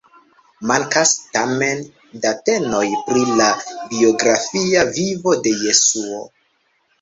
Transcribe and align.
Mankas, 0.69 1.09
tamen, 1.35 1.83
datenoj 2.23 2.85
pri 3.11 3.27
la 3.43 3.51
biografia 3.93 4.83
vivo 4.97 5.37
de 5.47 5.55
Jesuo. 5.69 6.25